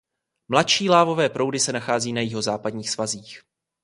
[0.47, 3.41] Mladší lávové proudy se nachází na jihozápadních svazích.